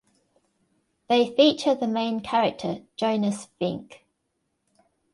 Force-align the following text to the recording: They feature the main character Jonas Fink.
They 1.09 1.29
feature 1.35 1.75
the 1.75 1.85
main 1.85 2.21
character 2.21 2.79
Jonas 2.95 3.49
Fink. 3.59 4.03